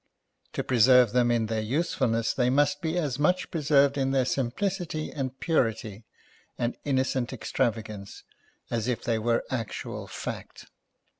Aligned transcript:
To 0.53 0.63
preserve 0.63 1.11
them 1.11 1.29
in 1.29 1.45
their 1.45 1.61
usefulness, 1.61 2.33
they 2.33 2.49
must 2.49 2.81
be 2.81 2.97
as 2.97 3.19
much 3.19 3.51
preserved 3.51 3.99
in 3.99 4.09
their 4.09 4.25
simplicity, 4.25 5.11
and 5.11 5.39
purity, 5.39 6.05
and 6.57 6.75
innocent 6.83 7.29
extrava 7.29 7.83
gance, 7.85 8.23
as 8.71 8.87
if 8.87 9.03
they 9.03 9.19
were 9.19 9.43
actual 9.51 10.07
fact. 10.07 10.65